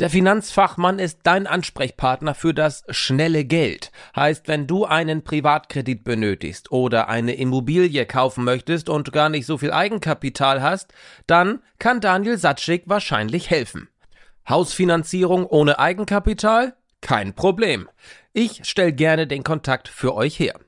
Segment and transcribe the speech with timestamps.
[0.00, 3.92] Der Finanzfachmann ist dein Ansprechpartner für das schnelle Geld.
[4.16, 9.58] Heißt, wenn du einen Privatkredit benötigst oder eine Immobilie kaufen möchtest und gar nicht so
[9.58, 10.94] viel Eigenkapital hast,
[11.26, 13.90] dann kann Daniel Satschik wahrscheinlich helfen.
[14.48, 16.74] Hausfinanzierung ohne Eigenkapital?
[17.02, 17.86] Kein Problem.
[18.32, 20.58] Ich stelle gerne den Kontakt für euch her.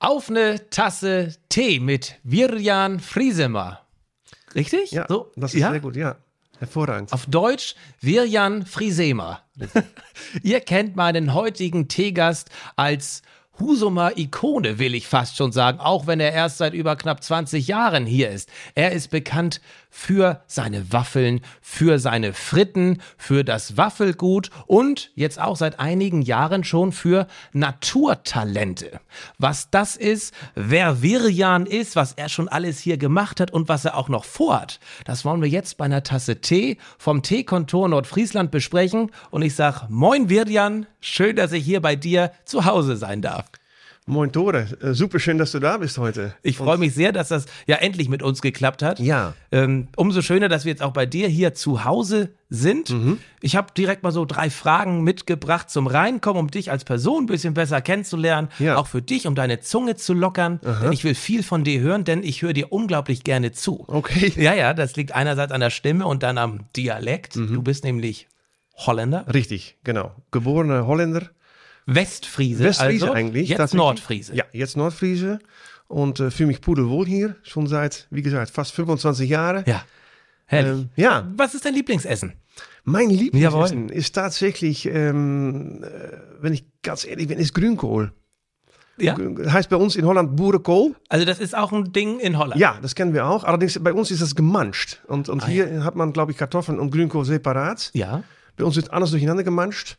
[0.00, 3.82] Auf eine Tasse Tee mit Virjan Friesemer.
[4.56, 4.90] Richtig?
[4.90, 5.70] Ja, so, das ist ja?
[5.70, 6.16] sehr gut, ja.
[6.58, 7.12] Hervorragend.
[7.12, 9.42] Auf Deutsch Virjan Friesemer.
[10.42, 13.22] Ihr kennt meinen heutigen Teegast als
[13.60, 17.68] Husumer Ikone, will ich fast schon sagen, auch wenn er erst seit über knapp 20
[17.68, 18.48] Jahren hier ist.
[18.74, 19.60] Er ist bekannt
[19.96, 26.64] für seine Waffeln, für seine Fritten, für das Waffelgut und jetzt auch seit einigen Jahren
[26.64, 29.00] schon für Naturtalente.
[29.38, 33.84] Was das ist, wer Virjan ist, was er schon alles hier gemacht hat und was
[33.84, 38.50] er auch noch vorhat, das wollen wir jetzt bei einer Tasse Tee vom Teekontor Nordfriesland
[38.50, 39.12] besprechen.
[39.30, 43.46] Und ich sag Moin Virjan, schön, dass ich hier bei dir zu Hause sein darf.
[44.06, 46.34] Moin Tore, äh, super schön, dass du da bist heute.
[46.42, 49.00] Ich freue mich sehr, dass das ja endlich mit uns geklappt hat.
[49.00, 49.32] Ja.
[49.50, 52.90] Ähm, umso schöner, dass wir jetzt auch bei dir hier zu Hause sind.
[52.90, 53.18] Mhm.
[53.40, 57.26] Ich habe direkt mal so drei Fragen mitgebracht zum Reinkommen, um dich als Person ein
[57.26, 58.48] bisschen besser kennenzulernen.
[58.58, 58.76] Ja.
[58.76, 60.60] Auch für dich, um deine Zunge zu lockern.
[60.82, 63.84] Denn ich will viel von dir hören, denn ich höre dir unglaublich gerne zu.
[63.86, 64.34] Okay.
[64.36, 67.36] Ja, ja, das liegt einerseits an der Stimme und dann am Dialekt.
[67.36, 67.54] Mhm.
[67.54, 68.28] Du bist nämlich
[68.76, 69.24] Holländer.
[69.32, 70.12] Richtig, genau.
[70.30, 71.30] Geborener Holländer.
[71.86, 73.48] Westfriese, Westfriese also eigentlich.
[73.48, 73.74] jetzt.
[73.74, 74.34] Nordfriese.
[74.34, 75.38] Ja, jetzt Nordfriese.
[75.86, 77.36] Und äh, fühle mich pudelwohl hier.
[77.42, 79.64] Schon seit, wie gesagt, fast 25 Jahren.
[79.66, 79.84] Ja.
[80.46, 80.82] Herrlich.
[80.82, 82.34] Ähm, ja, Was ist dein Lieblingsessen?
[82.84, 83.18] mein Jawohl.
[83.24, 85.88] Lieblingsessen ist tatsächlich, ähm, äh,
[86.40, 88.12] wenn ich ganz ehrlich bin, ist Grünkohl.
[88.96, 89.16] Ja.
[89.46, 90.94] Heißt bei uns in Holland Boerenkool.
[91.08, 92.60] Also das ist auch ein Ding in Holland.
[92.60, 93.42] Ja, das kennen wir auch.
[93.42, 95.00] Allerdings bei uns ist das gemanscht.
[95.08, 97.90] Und, und Ah, hier hat man, glaube ich, Kartoffeln und Grünkohl separat.
[97.94, 98.22] Ja.
[98.56, 99.96] Bei uns wird alles durcheinander gemanscht.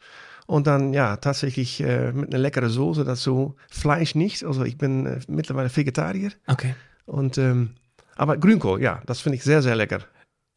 [0.47, 3.55] Und dann, ja, tatsächlich äh, mit einer leckeren Soße dazu.
[3.69, 4.43] Fleisch nicht.
[4.43, 6.31] Also ich bin äh, mittlerweile Vegetarier.
[6.47, 6.75] Okay.
[7.05, 7.71] Und, ähm,
[8.15, 9.99] aber Grünkohl, ja, das finde ich sehr, sehr lecker.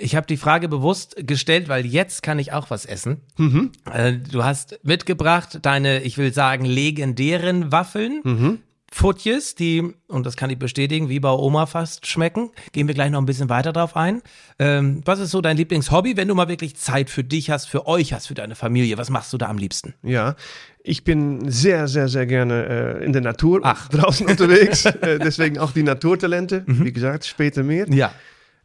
[0.01, 3.23] Ich habe die Frage bewusst gestellt, weil jetzt kann ich auch was essen.
[3.37, 3.73] Mhm.
[3.93, 8.21] Äh, du hast mitgebracht deine, ich will sagen, legendären Waffeln.
[8.23, 8.59] Mhm.
[8.91, 12.51] Futjes, die, und das kann ich bestätigen, wie bei Oma fast schmecken.
[12.73, 14.23] Gehen wir gleich noch ein bisschen weiter drauf ein.
[14.59, 17.87] Ähm, was ist so dein Lieblingshobby, wenn du mal wirklich Zeit für dich hast, für
[17.87, 18.97] euch hast, für deine Familie?
[18.97, 19.95] Was machst du da am liebsten?
[20.03, 20.37] Ja,
[20.83, 23.89] ich bin sehr, sehr, sehr gerne äh, in der Natur Ach.
[23.91, 24.87] draußen unterwegs.
[24.87, 26.65] äh, deswegen auch die Naturtalente.
[26.69, 26.85] Mhm.
[26.85, 27.87] Wie gesagt, später mehr.
[27.89, 28.13] Ja.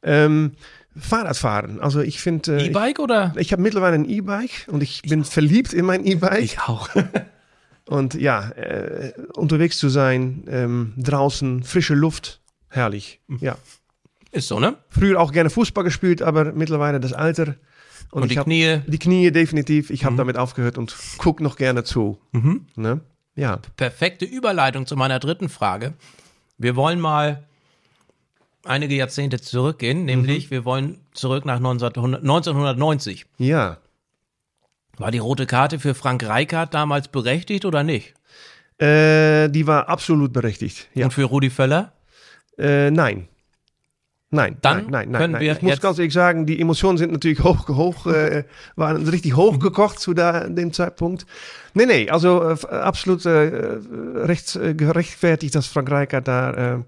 [0.04, 0.54] Ähm,
[0.98, 1.80] Fahrradfahren.
[1.80, 2.58] Also ich finde...
[2.58, 3.32] Äh, E-Bike oder?
[3.36, 6.58] ich ich habe mittlerweile ein E-Bike und ich bin verliebt in mein E-Bike.
[6.68, 6.90] auch.
[7.88, 13.20] Und ja, äh, unterwegs zu sein, ähm, draußen, frische Luft, herrlich.
[13.40, 13.58] Ja.
[14.32, 14.78] Ist so, ne?
[14.90, 17.56] Früher auch gerne Fußball gespielt, aber mittlerweile das Alter.
[18.12, 18.80] Und, ich die Knie.
[18.88, 19.90] Die Knie definitiv.
[19.90, 22.20] Ich habe damit aufgehört und guck noch gerne zu.
[22.32, 22.68] Mhm.
[22.76, 23.02] Ne?
[23.36, 23.60] Ja.
[23.78, 25.94] perfekte Überleitung zu meiner dritten Frage.
[26.58, 27.44] Wir wollen mal
[28.64, 33.26] einige Jahrzehnte zurückgehen, nämlich wir wollen zurück nach 1900 1990.
[33.38, 33.78] Ja.
[34.98, 38.14] War die rote Karte für Frank Reichardt damals berechtigt oder nicht?
[38.80, 40.88] Äh, die war absolut berechtigt.
[40.94, 41.06] Ja.
[41.06, 41.94] Und für Rudi Völler?
[42.58, 43.28] Äh, nein.
[44.30, 45.22] Nein, Dann nein, nein, nein.
[45.22, 45.42] können nein.
[45.44, 48.46] wir ich muss ganz ehrlich sagen, die Emotionen sind natürlich hoch, hoch äh,
[48.76, 51.28] waren richtig hochgekocht zu da, dem Zeitpunkt.
[51.76, 53.30] Nee, nee, also äh, absolut äh,
[54.16, 56.80] recht, äh, gerechtfertigt, dass Frank Rijkaard da äh,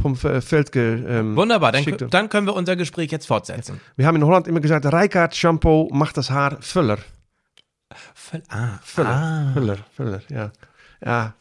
[0.00, 2.06] vom F- Feld ge, ähm, Wunderbar, dann, schickte.
[2.06, 3.80] dann können wir unser Gespräch jetzt fortsetzen.
[3.96, 6.98] Wir haben in Holland immer gesagt, Rijkaard Shampoo macht das Haar Füller.
[8.14, 9.50] Völl- Ah, Füller, ah.
[9.54, 10.50] Füller, Füller, ja.
[11.04, 11.34] Ja,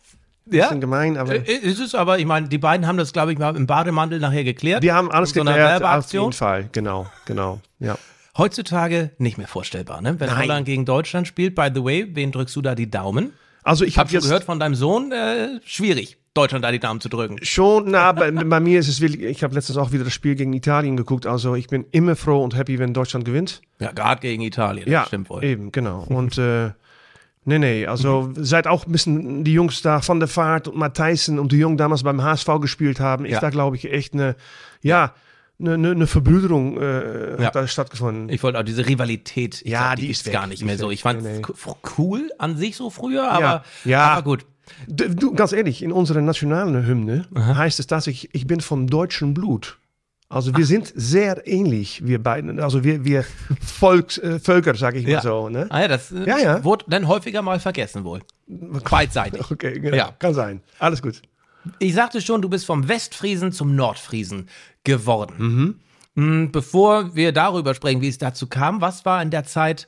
[0.52, 3.32] Ja, bisschen gemein, aber äh, ist es aber, ich meine, die beiden haben das, glaube
[3.34, 4.84] ich, mal im Bademantel nachher geklärt.
[4.84, 6.70] wir haben alles so geklärt, auf jeden Fall.
[6.72, 7.98] Genau, genau, ja.
[8.38, 10.20] Heutzutage nicht mehr vorstellbar, ne?
[10.20, 10.40] Wenn Nein.
[10.44, 13.32] Holland gegen Deutschland spielt, by the way, wen drückst du da die Daumen?
[13.64, 16.80] Also ich habe habe schon jetzt gehört von deinem Sohn, äh, schwierig, Deutschland da die
[16.80, 17.38] Daumen zu drücken.
[17.44, 20.36] Schon, na, bei, bei mir ist es wirklich, ich habe letztens auch wieder das Spiel
[20.36, 23.62] gegen Italien geguckt, also ich bin immer froh und happy, wenn Deutschland gewinnt.
[23.80, 25.44] Ja, gerade gegen Italien, Ja, das stimmt wohl.
[25.44, 26.04] eben, genau.
[26.10, 26.72] Und äh,
[27.46, 31.40] nee, nee, also seit auch ein bisschen die Jungs da von der Fahrt und Matthijssen
[31.40, 33.40] und die Jungen damals beim HSV gespielt haben, ist Ja.
[33.40, 34.36] da glaube ich echt eine,
[34.82, 35.14] ja,
[35.58, 37.48] eine, eine, eine Verbrüderung äh, Ja.
[37.48, 38.28] hat da stattgefunden.
[38.28, 40.92] Ich wollte auch diese Rivalität, Ja, glaub, die die ist weg, gar nicht mehr so.
[40.92, 41.74] Ich fand Nee, nee.
[41.98, 44.02] cool an sich so früher, aber, ja.
[44.10, 44.46] aber gut.
[44.88, 49.78] Du, ganz ehrlich, in unserer nationalen Hymne heißt es tatsächlich, ich bin vom deutschen Blut.
[50.28, 52.60] Also wir sind sehr ähnlich, wir beiden.
[52.60, 53.24] Also wir, wir
[53.62, 55.22] Volks, äh, Völker, sag ich mal Ja.
[55.22, 55.50] so.
[55.50, 55.68] Ne?
[55.70, 56.64] Ah ja, das äh, Ja, ja.
[56.64, 58.22] wurde dann häufiger mal vergessen wohl.
[58.48, 59.42] Beidseitig.
[59.52, 59.96] Okay, genau.
[59.96, 60.12] Ja.
[60.18, 60.62] Kann sein.
[60.80, 61.22] Alles gut.
[61.80, 64.50] Ich sagte schon, du bist vom Westfriesen zum Nordfriesen
[64.84, 65.78] geworden.
[66.16, 66.52] Mhm.
[66.52, 69.88] Bevor wir darüber sprechen, wie es dazu kam, was war in der Zeit,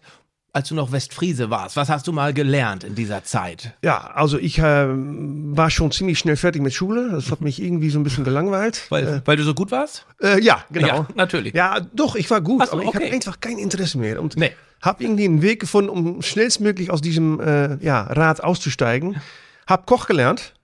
[0.57, 1.75] als du noch Westfriese warst?
[1.75, 3.73] Was hast du mal gelernt in dieser Zeit?
[3.83, 7.11] Ja, also ich äh, war schon ziemlich schnell fertig mit Schule.
[7.11, 8.87] Das hat mich irgendwie so ein bisschen gelangweilt.
[8.89, 10.07] Weil, weil du so gut warst?
[10.19, 10.87] Äh, ja, genau.
[10.87, 11.53] Ja, natürlich.
[11.53, 12.97] Ja, doch, ich war gut, so, aber ich okay.
[13.03, 14.19] hatte einfach kein Interesse mehr.
[14.19, 14.51] Und Nee.
[14.81, 19.21] habe irgendwie einen Weg gefunden, um schnellstmöglich aus diesem äh, ja, Rad auszusteigen.
[19.67, 20.55] Hab Koch gelernt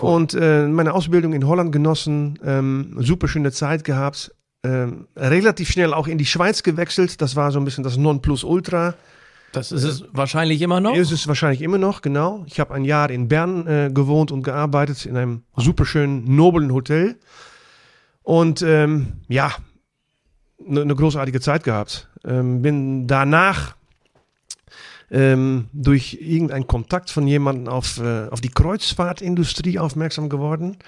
[0.00, 2.38] und äh, meine Ausbildung in Holland genossen.
[2.42, 4.34] Ähm, super schöne Zeit gehabt.
[4.64, 7.20] Ähm, relativ schnell auch in die Schweiz gewechselt.
[7.20, 8.94] Das war so ein bisschen das Nonplusultra.
[9.52, 10.94] Das ist es wahrscheinlich immer noch.
[10.94, 12.44] Ist es wahrscheinlich immer noch, genau.
[12.46, 17.16] Ich habe ein Jahr in Bern äh, gewohnt und gearbeitet in einem superschönen, noblen Hotel.
[18.22, 19.52] Und ähm, ja,
[20.68, 22.08] eine ne großartige Zeit gehabt.
[22.24, 23.76] Ähm, bin danach
[25.10, 30.78] ähm, durch irgendeinen Kontakt von jemandem auf, äh, auf die Kreuzfahrtindustrie aufmerksam geworden.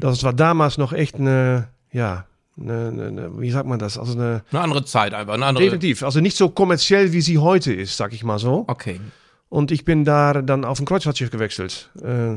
[0.00, 2.26] Das war damals noch echt eine, ja,
[2.60, 3.98] eine, eine, wie sagt man das?
[3.98, 5.64] Also eine, Eine andere Zeit einfach, eine andere.
[5.64, 8.64] definitiv, also nicht so kommerziell, wie sie heute ist, sag ich mal so.
[8.68, 9.00] Okay.
[9.48, 11.90] Und ich bin da dann auf ein Kreuzfahrtschiff gewechselt.
[12.02, 12.36] Äh,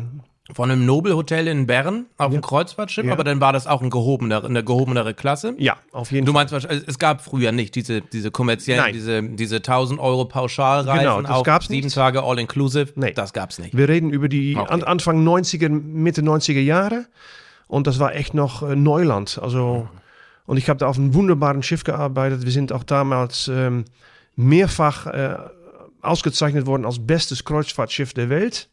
[0.54, 3.14] Von einem Nobelhotel in Bern auf ein Kreuzfahrtschiff, Ja.
[3.14, 5.54] aber dann war das auch ein gehobener, eine gehobenere Klasse.
[5.58, 6.42] ja, auf jeden Du Fall.
[6.42, 8.94] meinst wahrscheinlich, es gab früher nicht diese, diese kommerziellen, Nein.
[8.94, 11.96] diese, diese 1000 Euro Pauschalreisen Genau, das auf gab's sieben nicht.
[11.96, 12.94] Tage All-Inclusive.
[12.96, 13.14] Nee.
[13.14, 13.78] Das gab's nicht.
[13.78, 14.72] Wir reden über die Okay.
[14.74, 17.06] an, Anfang 90er, Mitte 90er Jahre.
[17.68, 19.40] Und das war echt noch äh, Neuland.
[19.42, 19.88] Also,
[20.52, 22.44] und ich habe da auf einem wunderbaren Schiff gearbeitet.
[22.44, 23.86] Wir sind auch damals ähm,
[24.36, 25.38] mehrfach äh,
[26.02, 28.68] ausgezeichnet worden als bestes Kreuzfahrtschiff der Welt.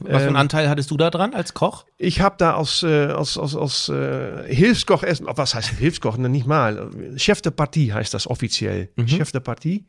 [0.00, 1.84] Was für einen Ähm, Anteil hattest du da dran als Koch?
[1.98, 6.16] Ich habe da als, äh, als, als, als äh, Hilfskoch erst, was heißt Hilfskoch?
[6.16, 6.90] Ne, nicht mal.
[7.14, 8.88] Chef de Partie heißt das offiziell.
[9.06, 9.86] Chef de Partie.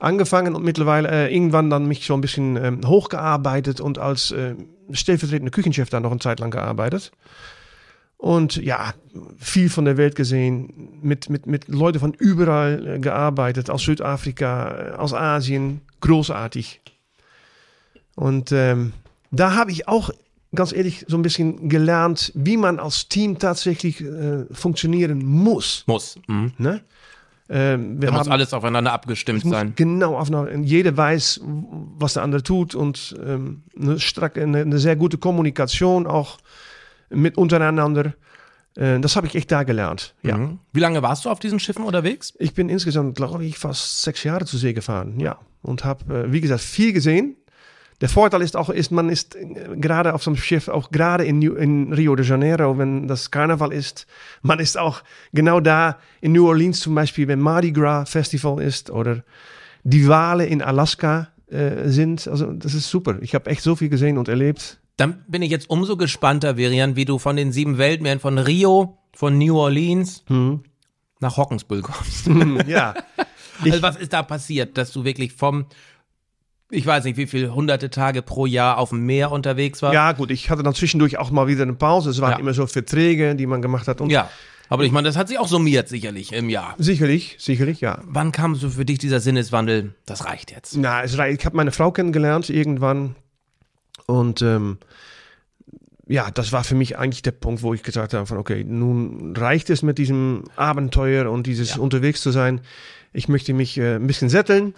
[0.00, 4.56] Angefangen und mittlerweile äh, irgendwann dann mich so ein bisschen ähm, hochgearbeitet und als äh,
[4.90, 7.12] stellvertretender Küchenchef da noch eine Zeit lang gearbeitet.
[8.20, 8.92] Und ja,
[9.38, 14.90] viel von der Welt gesehen, mit, mit, mit Leuten von überall äh, gearbeitet, aus Südafrika,
[14.90, 16.82] äh, aus Asien, großartig.
[18.16, 18.92] Und ähm,
[19.30, 20.10] da habe ich auch
[20.54, 25.84] ganz ehrlich so ein bisschen gelernt, wie man als Team tatsächlich äh, funktionieren muss.
[25.86, 26.18] Muss.
[26.26, 26.52] Mhm.
[26.58, 26.82] Ne?
[27.48, 29.72] Ähm, wir Da muss haben alles aufeinander abgestimmt muss sein.
[29.76, 30.22] genau
[30.62, 31.40] jeder weiß,
[31.98, 33.96] was der andere tut und ähm, eine,
[34.34, 36.36] eine, eine sehr gute Kommunikation auch
[37.10, 38.14] mit untereinander.
[38.76, 40.14] Äh, das habe ich echt da gelernt.
[40.22, 40.36] Ja.
[40.38, 40.58] Mhm.
[40.72, 42.34] Wie lange warst du auf diesen Schiffen unterwegs?
[42.38, 45.18] Ich bin insgesamt, glaube ich, fast sechs Jahre zur See gefahren.
[45.20, 45.38] Ja.
[45.62, 47.36] Und habe, äh, wie gesagt, viel gesehen.
[48.00, 51.24] Der Vorteil ist auch, ist, man ist äh, gerade auf so einem Schiff, auch gerade
[51.26, 54.06] in, New- in Rio de Janeiro, wenn das Karneval ist,
[54.40, 55.02] man ist auch
[55.34, 59.22] genau da in New Orleans zum Beispiel, wenn Mardi Gras Festival ist oder
[59.82, 62.26] die Wale in Alaska äh, sind.
[62.26, 63.18] Also das ist super.
[63.20, 64.79] Ich habe echt so viel gesehen und erlebt.
[65.00, 68.98] Dann bin ich jetzt umso gespannter, Verian, wie du von den sieben Weltmeeren von Rio,
[69.14, 70.62] von New Orleans Mhm.
[71.20, 72.26] nach Hockensbull kommst.
[72.66, 72.94] ja.
[73.62, 75.66] also was ist da passiert, dass du wirklich vom,
[76.70, 79.94] ich weiß nicht, wie viele hunderte Tage pro Jahr auf dem Meer unterwegs warst?
[79.94, 82.10] ja, gut, ich hatte dann zwischendurch auch mal wieder eine Pause.
[82.10, 82.38] Es waren Ja.
[82.38, 84.00] immer so Verträge, die man gemacht hat.
[84.00, 84.28] Und Ja.
[84.68, 86.74] Aber ich meine, das hat sich auch summiert sicherlich im Jahr.
[86.78, 88.02] Sicherlich, sicherlich, ja.
[88.04, 89.94] Wann kam so für dich dieser Sinneswandel?
[90.06, 90.76] Das reicht jetzt.
[90.76, 93.16] Na, es rei- ich habe meine Frau kennengelernt irgendwann
[94.10, 94.78] und ähm,
[96.06, 99.34] ja, das war für mich eigentlich der Punkt, wo ich gesagt habe, von okay, nun
[99.36, 101.80] reicht es mit diesem Abenteuer und dieses Ja.
[101.80, 102.60] unterwegs zu sein.
[103.12, 104.74] Ich möchte mich äh, ein bisschen sätteln.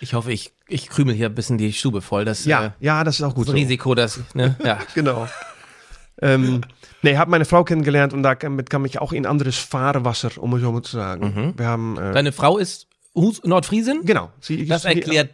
[0.00, 2.24] Ich hoffe, ich, ich krümel hier ein bisschen die Stube voll.
[2.26, 3.56] Das, Ja, äh, ja, das ist auch gut das so.
[3.56, 4.78] Risiko, dass, ne, ja.
[4.94, 5.26] Genau.
[6.20, 6.60] ähm,
[7.02, 10.60] nee, habe meine Frau kennengelernt und damit kam ich auch in anderes Fahrwasser, um es
[10.60, 11.54] so mal zu sagen.
[11.56, 14.02] Wir haben äh, Deine Frau ist Hus Nordfriesin?
[14.04, 14.30] genau.
[14.40, 15.30] Sie, Das erklärt,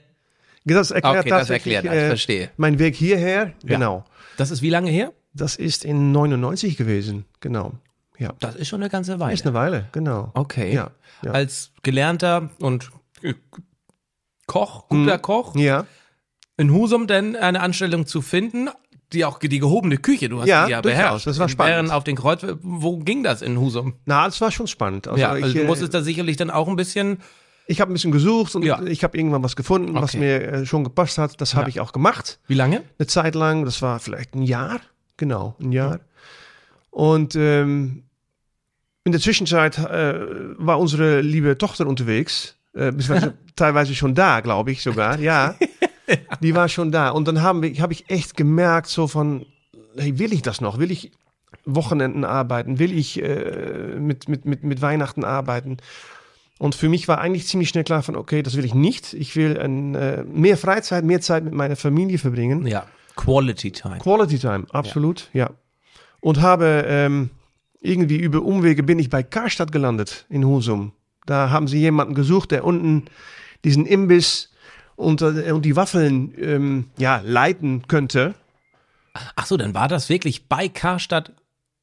[0.65, 2.51] das erklärt okay, das erklärt, das, äh, verstehe.
[2.57, 3.53] mein Weg hierher.
[3.65, 4.05] Genau.
[4.37, 5.13] Das ist wie lange her?
[5.35, 7.73] Das ist in 99 gewesen, genau.
[8.19, 8.35] Ja.
[8.41, 9.33] Das ist schon eine ganze Weile.
[9.33, 10.31] Ist eine Weile, genau.
[10.35, 10.75] Okay.
[10.75, 10.91] Ja,
[11.25, 11.31] ja.
[11.33, 12.91] Als gelernter und
[13.23, 13.35] äh,
[14.47, 15.23] Koch, guter Mhm.
[15.23, 15.87] Koch, Ja,
[16.57, 18.69] in Husum denn eine Anstellung zu finden,
[19.13, 21.27] die auch die gehobene Küche, du hast Ja, die ja durchaus, beherrscht.
[21.27, 21.91] das war spannend.
[21.91, 23.95] Auf den Kreuz, wo ging das in Husum?
[24.05, 25.09] na, das war schon spannend.
[25.09, 27.19] Also ja, ich, also du äh, musstest da sicherlich dann auch ein bisschen,
[27.71, 28.83] ich habe ein bisschen gesucht und Ja.
[28.83, 30.19] ich habe irgendwann was gefunden, was Okay.
[30.19, 31.41] mir äh, schon gepasst hat.
[31.41, 32.39] Das habe ich auch gemacht.
[32.49, 32.83] wie lange?
[32.99, 34.81] Eine Zeit lang, das war vielleicht ein Jahr,
[35.17, 36.01] genau, ein Jahr.
[36.91, 38.03] Und ähm,
[39.05, 40.15] in der Zwischenzeit äh,
[40.59, 42.93] war unsere liebe Tochter unterwegs, äh,
[43.57, 45.55] teilweise schon da, glaube ich sogar, ja.
[46.43, 47.11] Die war schon da.
[47.11, 49.47] Und dann haben wir, habe ich echt gemerkt, so von,
[49.97, 50.79] hey, will ich das noch?
[50.79, 51.13] Will ich
[51.65, 52.79] Wochenenden arbeiten?
[52.81, 55.77] Will ich äh, mit, mit, mit, mit Weihnachten arbeiten?
[56.61, 59.15] Und für mich war eigentlich ziemlich schnell klar von, okay, das will ich nicht.
[59.15, 62.67] Ich will ein, äh, mehr Freizeit, mehr Zeit mit meiner Familie verbringen.
[62.67, 62.85] Ja,
[63.17, 63.97] Quality Time.
[63.97, 65.53] Quality Time, absolut, ja.
[66.21, 67.31] Und habe ähm,
[67.81, 70.93] irgendwie über Umwege bin ich bei Karstadt gelandet in Husum.
[71.25, 73.07] Da haben sie jemanden gesucht, der unten
[73.65, 74.51] diesen Imbiss
[74.97, 78.35] und, äh, und die Waffeln ähm, ja, leiten könnte.
[79.35, 81.33] Ach so, dann war das wirklich bei Karstadt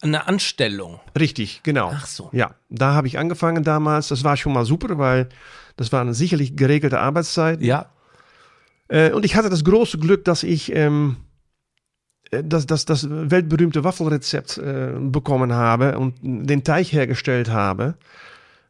[0.01, 1.00] eine Anstellung.
[1.18, 1.92] Richtig, genau.
[1.94, 2.30] Ach so.
[2.32, 4.10] Ja, da habe ich angefangen damals.
[4.10, 5.30] Das war schon mal super, weil
[5.75, 7.62] das war eine sicherlich geregelte Arbeitszeit.
[7.62, 7.88] Ja.
[8.89, 11.18] Äh, und ich hatte das große Glück, dass ich ähm,
[12.32, 17.96] äh, das, das, das weltberühmte Waffelrezept äh, bekommen habe und den Teig hergestellt habe.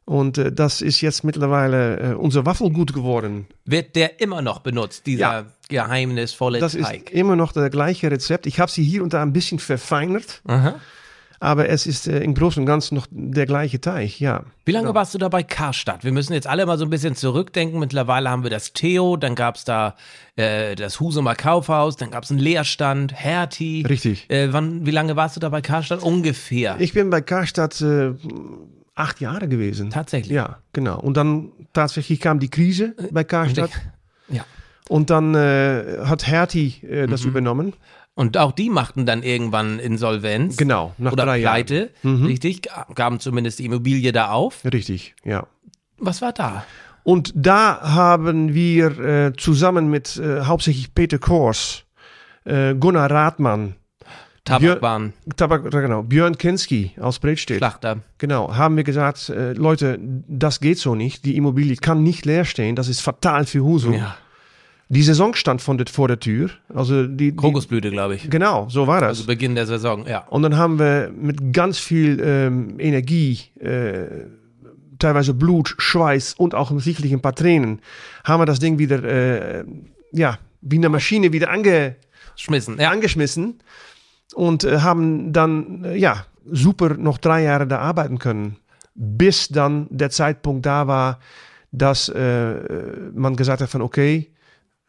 [0.05, 3.47] Und äh, das ist jetzt mittlerweile äh, unser Waffelgut geworden.
[3.65, 5.45] Wird der immer noch benutzt, dieser Ja.
[5.67, 7.09] geheimnisvolle Das Teig?
[7.09, 8.45] ist immer noch das gleiche Rezept.
[8.47, 10.75] Ich habe sie hier und da ein bisschen verfeinert, Aha.
[11.39, 14.43] Aber es ist äh, im Großen und Ganzen noch der gleiche Teig, ja.
[14.65, 16.03] Wie lange warst du da bei Karstadt?
[16.03, 17.79] Wir müssen jetzt alle mal so ein bisschen zurückdenken.
[17.79, 19.95] Mittlerweile haben wir das Theo, dann gab es da
[20.35, 23.85] äh, das Husumer Kaufhaus, dann gab es einen Leerstand, Hertie.
[23.87, 24.29] Richtig.
[24.29, 26.03] Äh, wann, wie lange warst du da bei Karstadt?
[26.03, 26.75] Ungefähr.
[26.79, 28.11] Ich bin bei Karstadt äh,
[28.95, 29.89] acht Jahre gewesen.
[29.91, 30.33] Tatsächlich.
[30.35, 30.99] Ja, genau.
[30.99, 33.71] Und dann tatsächlich kam die Krise bei Karstadt.
[34.29, 34.43] Ja.
[34.89, 37.29] Und dann äh, hat Hertie äh, das Mhm.
[37.29, 37.73] übernommen.
[38.17, 40.57] Und auch die machten dann irgendwann Insolvenz.
[40.57, 41.61] Genau, nach Oder drei Jahren.
[42.01, 42.21] Mhm.
[42.21, 42.67] Pleite, richtig?
[42.95, 44.65] Gaben zumindest die Immobilie da auf.
[44.65, 45.45] Richtig, ja.
[45.99, 46.65] Was war da?
[47.03, 51.83] Und da haben wir äh, zusammen mit äh, hauptsächlich Peter Kors,
[52.43, 53.75] äh, Gunnar Rathmann,
[54.45, 57.59] Tabakbahn, Tabak, genau, Björn Kinski aus Bredstedt.
[57.59, 57.99] Schlachter.
[58.17, 61.23] Genau, haben wir gesagt, äh, Leute, das geht so nicht.
[61.23, 62.75] Die Immobilie kann nicht leer stehen.
[62.75, 63.93] Das ist fatal für Husum.
[63.93, 64.17] Ja.
[64.89, 66.49] Die Saison stand von der, vor der Tür.
[66.73, 68.29] Also die, die Krokusblüte, glaube ich.
[68.29, 69.09] Genau, so war das.
[69.09, 70.25] Also Beginn der Saison, ja.
[70.27, 74.27] Und dann haben wir mit ganz viel ähm, Energie, äh,
[74.97, 77.81] teilweise Blut, Schweiß und auch sicherlich ein paar Tränen,
[78.23, 79.65] haben wir das Ding wieder, äh,
[80.11, 81.95] ja, wie eine Maschine wieder ange,
[82.35, 82.89] Schmissen, ja.
[82.89, 83.59] angeschmissen
[84.35, 88.55] und äh, haben dann, äh, ja, super noch drei Jahre da arbeiten können,
[88.95, 91.19] bis dann der Zeitpunkt da war,
[91.71, 92.53] dass äh,
[93.13, 94.31] man gesagt hat von, okay,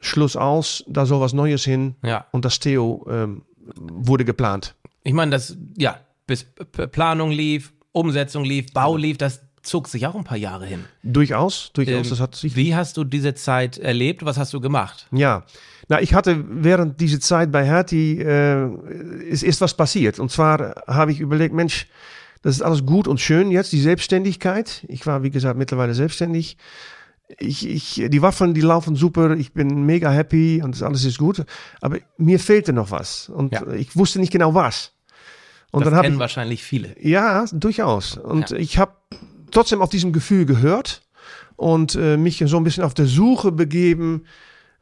[0.01, 2.27] Schluss aus, da soll was Neues hin Ja.
[2.33, 3.43] und das Theo ähm,
[3.75, 4.75] wurde geplant.
[5.03, 6.47] Ich meine, das, ja, bis
[6.93, 10.85] Planung lief, Umsetzung lief, Bau lief, das zog sich auch ein paar Jahre hin.
[11.03, 14.25] Durchaus, durchaus, Ähm, das hat sich Wie hast du diese Zeit erlebt?
[14.25, 15.07] Was hast du gemacht?
[15.11, 15.45] Ja,
[15.89, 18.69] na, ich hatte während dieser Zeit bei Hertie äh,
[19.29, 20.19] ist, ist was passiert.
[20.19, 21.87] Und zwar habe ich überlegt, Mensch,
[22.43, 24.85] das ist alles gut und schön jetzt, die Selbstständigkeit.
[24.89, 26.57] Ich war, wie gesagt, mittlerweile selbstständig.
[27.39, 31.45] Ich, ich, die Waffeln, die laufen super, ich bin mega happy und alles ist gut.
[31.83, 33.29] Aber mir fehlte noch was.
[33.29, 33.67] Und Ja.
[33.73, 34.93] ich wusste nicht genau was.
[35.71, 36.97] Und das dann kennen ich, wahrscheinlich viele.
[37.01, 38.17] ja, durchaus.
[38.17, 38.57] Und Ja.
[38.57, 38.93] ich habe
[39.51, 41.03] trotzdem auf diesem Gefühl gehört
[41.57, 44.25] und äh, mich so ein bisschen auf der Suche begeben,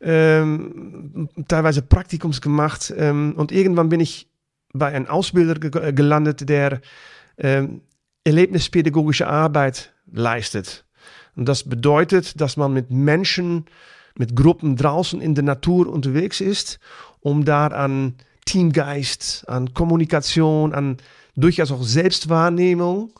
[0.00, 2.92] ähm, teilweise Praktikums gemacht.
[2.96, 4.28] Ähm, und irgendwann bin ich
[4.72, 6.80] bei einem Ausbilder ge äh, gelandet, der
[7.38, 7.80] ähm,
[8.24, 10.84] erlebnispädagogische Arbeit leistet.
[11.36, 13.66] Und das bedeutet, dass man mit Menschen,
[14.16, 16.80] mit Gruppen draußen in der Natur unterwegs ist,
[17.20, 18.14] um da an
[18.46, 20.96] Teamgeist, an Kommunikation, an
[21.36, 23.10] durchaus auch Selbstwahrnehmung,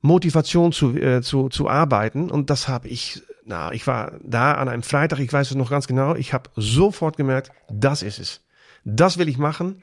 [0.00, 2.30] Motivation zu, äh, zu, zu arbeiten.
[2.30, 5.70] Und das habe ich, na, ich war da an einem Freitag, ich weiß es noch
[5.70, 8.40] ganz genau, ich habe sofort gemerkt, das ist es.
[8.84, 9.82] Das will ich machen.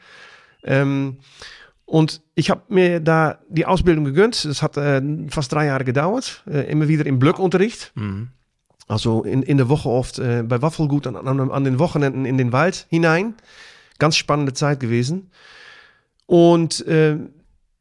[0.64, 1.20] Ähm,
[1.90, 4.46] und ich habe mir da die Ausbildung gegönnt.
[4.46, 6.44] Das hat äh, fast drei Jahre gedauert.
[6.48, 7.92] Äh, immer wieder im Blöckunterricht.
[8.88, 12.38] Also in, in der Woche oft äh, bei Waffelgut, an, an, an den Wochenenden in
[12.38, 13.34] den Wald hinein.
[13.98, 15.32] Ganz spannende Zeit gewesen.
[16.28, 17.18] Und äh,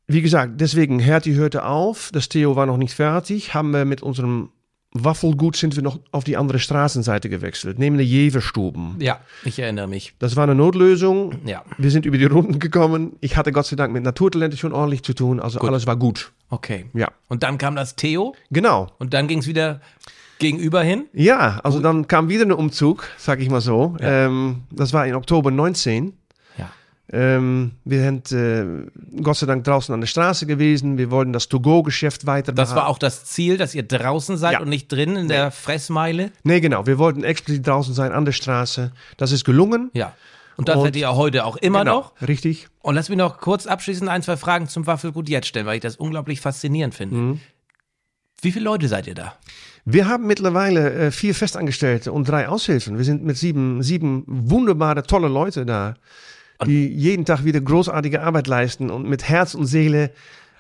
[0.07, 2.09] wie gesagt, deswegen, Hertie hörte auf.
[2.11, 3.53] Das Theo war noch nicht fertig.
[3.53, 4.49] Haben wir mit unserem
[4.93, 8.97] Waffelgut sind wir noch auf die andere Straßenseite gewechselt, der Jeverstuben.
[9.01, 10.15] Ja, ich erinnere mich.
[10.19, 11.35] Das war eine Notlösung.
[11.45, 13.17] Ja, Wir sind über die Runden gekommen.
[13.21, 15.41] Ich hatte Gott sei Dank mit Naturtalente schon ordentlich zu tun.
[15.41, 16.33] Also alles war gut.
[16.49, 16.87] okay.
[16.95, 18.89] Ja, Und dann kam das Theo genau.
[18.99, 19.81] und dann ging es wieder
[20.39, 21.07] gegenüber hin.
[21.13, 23.97] Ja, also dann kam wieder ein Umzug, sag ich mal so.
[24.01, 26.13] Ähm, das war in Oktober 19.
[27.11, 28.65] Ähm, wir sind äh,
[29.23, 30.99] Gott sei Dank draußen an der Straße gewesen.
[30.99, 34.61] Wir wollten das To-Go-Geschäft weiter Das war auch das Ziel, dass ihr draußen seid Ja.
[34.61, 36.31] und nicht drin in der Fressmeile.
[36.43, 36.87] Nee, genau.
[36.87, 38.93] Wir wollten explizit draußen sein an der Straße.
[39.17, 39.91] Das ist gelungen.
[39.95, 40.13] Ja.
[40.57, 42.21] Und das Und- seid ihr heute auch immer Genau, noch.
[42.29, 42.69] Richtig.
[42.81, 45.83] Und lass mich noch kurz abschließend ein, zwei Fragen zum Waffelgut jetzt stellen, weil ich
[45.83, 47.15] das unglaublich faszinierend finde.
[47.17, 47.41] Mhm.
[48.43, 49.35] Wie viele Leute seid ihr da?
[49.85, 52.99] Wir haben mittlerweile äh, vier Festangestellte und drei Aushilfen.
[52.99, 55.95] Wir sind mit sieben, sieben wunderbare, tolle Leute da,
[56.67, 60.11] die jeden Tag wieder großartige Arbeit leisten und mit Herz und Seele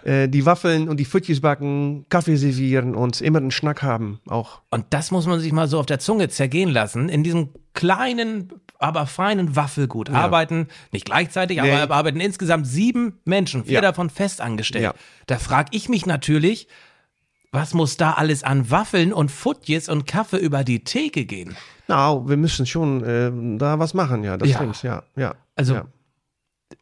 [0.05, 4.61] äh, die Waffeln und die Pfütjes backen, Kaffee servieren und immer einen Schnack haben auch.
[4.71, 7.09] Und das muss man sich mal so auf der Zunge zergehen lassen.
[7.09, 11.73] In diesem kleinen, aber feinen Waffelgut arbeiten, nicht gleichzeitig, Nee.
[11.73, 13.81] aber arbeiten insgesamt sieben Menschen, vier Ja.
[13.81, 14.85] davon festangestellt.
[14.85, 14.95] Ja.
[15.26, 16.69] Da frage ich mich natürlich,
[17.50, 21.57] was muss da alles an Waffeln und Futjes und Kaffee über die Theke gehen?
[21.88, 24.57] Na, wir müssen schon äh, da was machen, ja, das Ja.
[24.59, 25.35] stimmt, ja, ja.
[25.59, 25.87] Also- ja.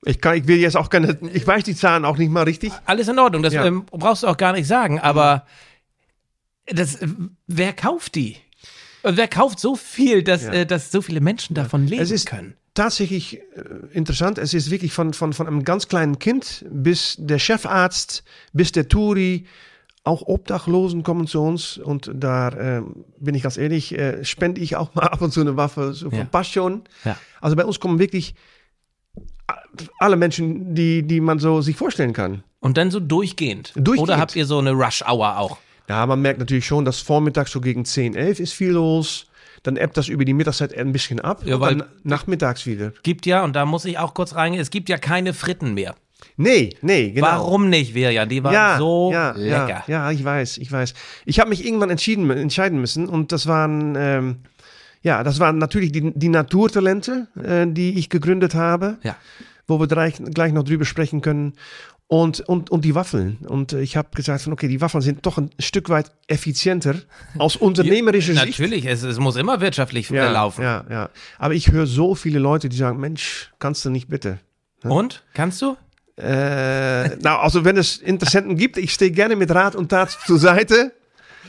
[0.05, 2.73] Ich, kann, ich will jetzt auch keine, ich weiß die Zahlen auch nicht mal richtig.
[2.87, 3.65] Alles in Ordnung, das Ja.
[3.65, 5.47] ähm, brauchst du auch gar nicht sagen, aber
[6.67, 7.09] das, äh,
[7.47, 8.37] wer kauft die?
[9.03, 10.53] Und wer kauft so viel, dass, Ja.
[10.53, 12.55] äh, dass so viele Menschen davon leben Es ist können?
[12.75, 13.43] tatsächlich äh,
[13.93, 14.39] interessant.
[14.39, 18.89] Es ist wirklich von, von, von einem ganz kleinen Kind bis der Chefarzt, bis der
[18.89, 19.47] Touri.
[20.03, 24.77] Auch Obdachlosen kommen zu uns und da ähm, bin ich ganz ehrlich, äh, spende ich
[24.77, 26.25] auch mal ab und zu eine Waffe so von Ja.
[26.25, 26.83] Passion.
[27.05, 27.17] Ja.
[27.41, 28.35] Also bei uns kommen wirklich
[29.99, 32.43] alle Menschen, die, die man so sich vorstellen kann.
[32.61, 33.73] Und dann so durchgehend.
[33.77, 34.01] Durchgehend.
[34.09, 35.59] Oder habt ihr so eine Rush-Hour auch?
[35.89, 39.27] Ja, man merkt natürlich schon, dass vormittags so gegen 10, 11 ist viel los.
[39.63, 41.43] Dann ebbt das über die Mittagszeit ein bisschen ab.
[41.45, 42.93] Ja, und weil- dann nachmittags wieder.
[43.03, 45.95] Gibt ja, und da muss ich auch kurz reingehen, es gibt ja keine Fritten mehr.
[46.37, 47.27] Nee, nee, genau.
[47.27, 48.29] Warum nicht, Virjan?
[48.29, 49.37] Die waren so lecker.
[49.39, 50.95] Ja, ja, ich weiß, ich weiß.
[51.25, 54.37] Ich habe mich irgendwann entschieden, entscheiden müssen und das waren, ähm,
[55.07, 59.15] ja, das waren natürlich die, die Naturtalente, äh, die ich gegründet habe, Ja.
[59.69, 61.53] wo wir gleich, gleich noch drüber sprechen können.
[62.09, 63.39] Und, und, und die Waffeln.
[63.49, 66.95] Und äh, ich habe gesagt von, okay, die Waffeln sind doch ein Stück weit effizienter
[67.39, 68.59] aus unternehmerischer Sicht.
[68.61, 70.63] Natürlich, es, es muss immer wirtschaftlich äh, Ja, laufen.
[70.63, 71.11] ja, ja.
[71.39, 74.39] Aber ich höre so viele Leute, die sagen, Mensch, kannst du nicht bitte?
[74.85, 75.25] Und?
[75.35, 75.77] Kannst du?
[76.17, 80.39] Äh, nou, also wenn es Interessenten gibt, ich stehe gerne mit Rat und Tat zur
[80.39, 80.93] Seite.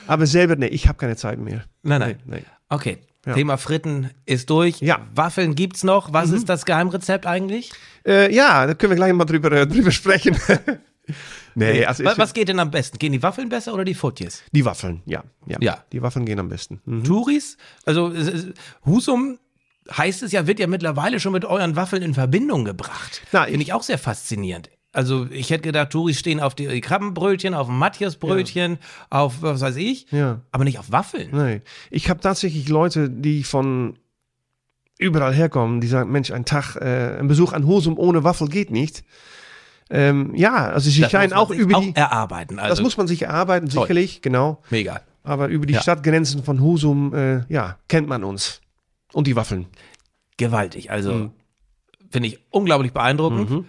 [0.07, 1.63] Aber selber, nee, ich habe keine Zeit mehr.
[1.83, 2.15] Nein, nein.
[2.25, 2.43] Nee, nee.
[2.69, 2.97] Okay.
[3.27, 3.33] Ja.
[3.33, 4.79] Thema Fritten ist durch.
[4.79, 4.99] Ja.
[4.99, 5.03] Mhm.
[5.15, 6.13] Waffeln gibt's noch.
[6.13, 7.71] Was ist das Geheimrezept eigentlich?
[8.05, 10.37] Äh, ja, da können wir gleich mal drüber, äh, drüber sprechen.
[11.55, 12.97] nee, also was, was geht denn am besten?
[12.99, 14.43] Gehen die Waffeln besser oder die Futjes?
[14.53, 15.57] die Waffeln, ja, ja.
[15.59, 15.83] Ja.
[15.91, 16.79] Die Waffeln gehen am besten.
[16.85, 17.03] Mhm.
[17.03, 17.57] Touris?
[17.85, 18.13] Also
[18.85, 19.39] Husum
[19.91, 23.21] heißt es ja, wird ja mittlerweile schon mit euren Waffeln in Verbindung gebracht.
[23.33, 24.69] Na, Finde ich auch sehr faszinierend.
[24.97, 28.79] Also ich hätte gedacht, Touris stehen auf die Krabbenbrötchen, auf Matthiasbrötchen,
[29.11, 30.41] auf was weiß ich, Ja.
[30.51, 31.29] aber nicht auf Waffeln.
[31.31, 31.61] Nee.
[31.91, 33.99] Ich habe tatsächlich Leute, die von
[34.97, 38.71] überall herkommen, die sagen, Mensch, ein Tag, äh, ein Besuch an Husum ohne Waffel geht
[38.71, 39.03] nicht.
[39.91, 42.57] Ähm, ja, also sie Das scheinen muss man auch über auch die, erarbeiten.
[42.57, 43.83] Also das muss man sich erarbeiten, Toll.
[43.83, 44.63] sicherlich, genau.
[44.71, 45.01] mega.
[45.23, 45.81] Aber über die Ja.
[45.83, 48.61] Stadtgrenzen von Husum, äh, ja, kennt man uns.
[49.13, 49.67] Und die Waffeln.
[50.37, 50.89] Gewaltig.
[50.89, 51.31] Also Mhm.
[52.09, 53.65] finde ich unglaublich beeindruckend.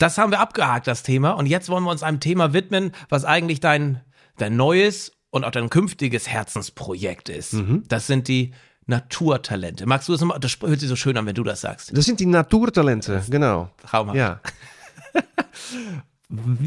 [0.00, 1.30] Das haben wir abgehakt, das Thema.
[1.32, 4.00] Und jetzt wollen wir uns einem Thema widmen, was eigentlich dein,
[4.38, 7.52] dein neues und auch dein künftiges Herzensprojekt ist.
[7.52, 7.84] Mhm.
[7.86, 8.52] Das sind die
[8.86, 9.86] Naturtalente.
[9.86, 10.40] Magst du das nochmal?
[10.40, 11.96] Das hört sich so schön an, wenn du das sagst.
[11.96, 13.70] Das sind die Naturtalente, genau.
[13.86, 14.16] Traumhaft.
[14.18, 14.40] Ja,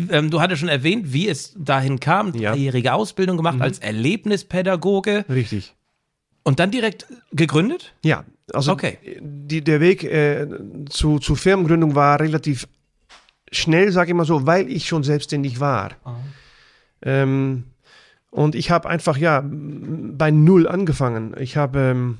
[0.10, 2.36] Ähm, du hattest schon erwähnt, wie es dahin kam.
[2.36, 2.52] Ja.
[2.52, 2.56] Mhm.
[2.56, 5.74] Dreijährige Ausbildung gemacht als Erlebnispädagoge richtig.
[6.43, 7.93] und dann direkt gegründet?
[8.04, 8.98] Ja, also Okay.
[9.22, 10.48] die, der Weg äh,
[10.89, 12.67] zu, zu Firmengründung war relativ
[13.56, 15.92] schnell, sage ich mal so, weil ich schon selbstständig war.
[17.02, 17.63] Ähm,
[18.30, 21.36] und ich habe einfach ja bei Null angefangen.
[21.39, 22.18] Ich habe ähm,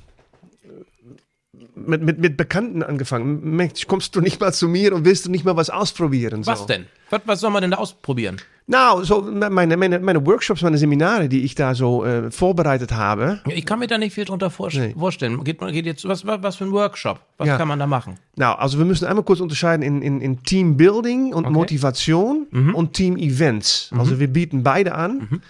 [1.74, 3.56] mit, mit, mit Bekannten angefangen.
[3.56, 6.42] Mensch, kommst du nicht mal zu mir und willst du nicht mal was ausprobieren?
[6.44, 6.52] So.
[6.52, 6.86] Was denn?
[7.10, 8.40] Was, was soll man denn da ausprobieren?
[8.66, 13.40] Nou, so meine, meine, meine Workshops, meine Seminare, die ich da so äh, vorbereitet habe.
[13.46, 14.94] Ich kann mir da nicht viel drunter vor Nee.
[14.98, 15.44] vorstellen.
[15.44, 17.20] Geht, geht jetzt, was, was für ein Workshop?
[17.36, 17.58] Was Ja.
[17.58, 18.14] kann man da machen?
[18.36, 21.52] Nou, also wir müssen einmal kurz unterscheiden in, in, in Teambuilding und Okay.
[21.52, 23.90] Motivation und Team Events.
[23.98, 25.42] Also wir bieten beide an.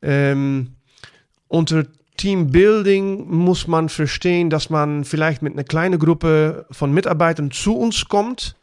[0.00, 0.68] Ähm,
[1.48, 1.84] unter
[2.16, 8.08] Teambuilding muss man verstehen, dass man vielleicht mit einer kleinen Gruppe von Mitarbeitern zu uns
[8.08, 8.54] kommt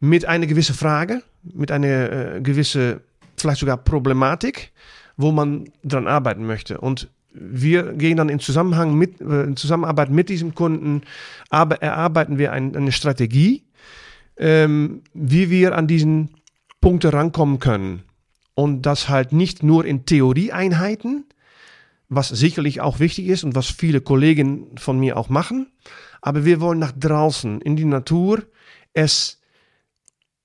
[0.00, 3.00] mit einer gewissen Frage, mit einer äh, gewissen,
[3.40, 4.72] vielleicht sogar Problematik,
[5.16, 6.80] wo man dran arbeiten möchte.
[6.80, 11.02] Und wir gehen dann in Zusammenhang mit, äh, in Zusammenarbeit mit diesem Kunden,
[11.50, 13.64] aber erarbeiten wir ein, eine Strategie,
[14.36, 16.30] ähm, wie wir an diesen
[16.80, 18.02] Punkte rankommen können.
[18.54, 21.24] Und das halt nicht nur in Theorieeinheiten,
[22.08, 25.68] was sicherlich auch wichtig ist und was viele Kollegen von mir auch machen,
[26.20, 28.42] aber wir wollen nach draußen in die Natur
[28.94, 29.40] es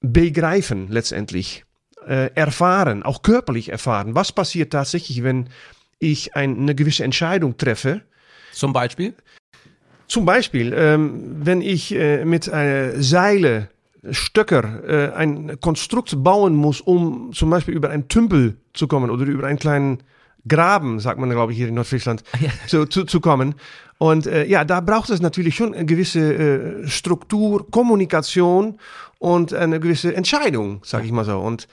[0.02, 1.66] begreifen letztendlich,
[2.08, 4.16] äh, erfahren, auch körperlich erfahren.
[4.16, 5.50] Was passiert tatsächlich, wenn
[6.00, 8.02] ich ein, eine gewisse Entscheidung treffe?
[8.52, 9.13] Zum Beispiel?
[10.08, 13.70] Zum Beispiel, ähm, wenn ich äh, mit äh, Seile,
[14.12, 19.26] Stöcker äh, ein Konstrukt bauen muss, um zum Beispiel über einen Tümpel zu kommen oder
[19.26, 20.04] über einen kleinen
[20.48, 22.50] Graben, sagt man, glaube ich, hier in Nordfriesland, Ja.
[22.68, 23.56] zu, zu, zu kommen.
[23.98, 26.34] Und äh, ja, da braucht es natürlich schon eine gewisse
[26.84, 28.78] äh, Struktur, Kommunikation
[29.20, 31.40] und eine gewisse Entscheidung, sage ich mal so.
[31.40, 31.68] Und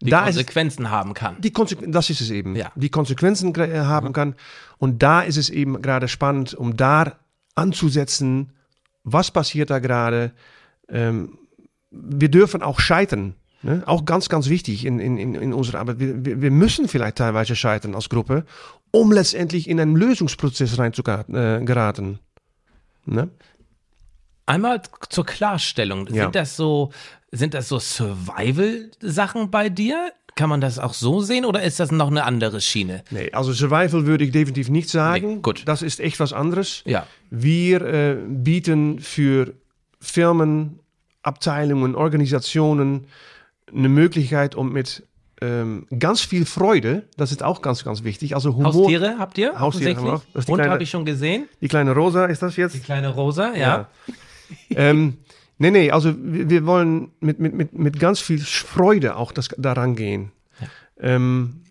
[0.00, 1.36] Die da ist Konsequenzen haben kann.
[1.40, 2.70] die Konsequ das ist es eben, Ja.
[2.76, 4.34] die Konsequenzen äh, haben kann.
[4.78, 7.14] Und da ist es eben gerade spannend, um da
[7.56, 8.52] anzusetzen,
[9.02, 10.32] was passiert da gerade.
[10.88, 11.38] Ähm,
[11.90, 13.34] wir dürfen auch scheitern.
[13.64, 13.82] Ne?
[13.86, 15.98] Auch ganz, ganz wichtig in, in, in unserer Arbeit.
[15.98, 18.44] Wir, wir, müssen vielleicht teilweise scheitern als Gruppe,
[18.90, 21.34] um letztendlich in einen Lösungsprozess reinzugeraten.
[21.34, 22.18] Äh, geraten.
[23.06, 23.30] ne?
[24.44, 26.08] Einmal zur Klarstellung.
[26.08, 26.24] Ja.
[26.24, 26.92] Sind das so,
[27.32, 30.12] sind das so Survival-Sachen bei dir?
[30.34, 33.02] Kann man das auch so sehen oder ist das noch eine andere Schiene?
[33.10, 35.36] Nee, also Survival würde ich definitiv nicht sagen.
[35.36, 35.62] Nee, gut.
[35.64, 36.82] Das ist echt was anderes.
[36.84, 37.06] Ja.
[37.30, 39.54] Wir äh, bieten für
[40.00, 40.80] Firmen,
[41.22, 43.06] Abteilungen, Organisationen
[43.72, 45.06] eine Möglichkeit, um mit
[45.40, 48.34] ähm, ganz viel Freude, das ist auch ganz, ganz wichtig.
[48.34, 48.72] Also Humor.
[48.72, 49.58] Haustiere habt ihr?
[49.58, 50.22] Haustiere haben wir auch.
[50.32, 51.48] Das ist die Und kleine- habe ich schon gesehen.
[51.60, 52.84] Die kleine Rosa ist das Die jetzt?
[52.84, 53.88] kleine Rosa, ja.
[54.70, 55.18] ähm,
[55.58, 59.48] nee, nee, also wir, wir wollen mit, mit, mit, mit ganz viel Freude auch das,
[59.58, 60.30] daran gehen.
[61.00, 61.62] Ähm,